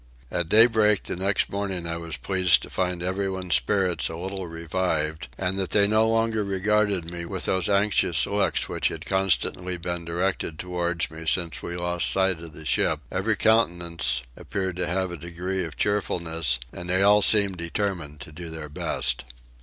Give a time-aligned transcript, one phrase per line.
[0.31, 5.27] At daybreak the next morning I was pleased to find everyone's spirits a little revived,
[5.37, 10.03] and that they no longer regarded me with those anxious looks which had constantly been
[10.03, 15.11] directed towards me since we lost sight of the ship: every countenance appeared to have
[15.11, 19.23] a degree of cheerfulness, and they all seemed determined to do their best.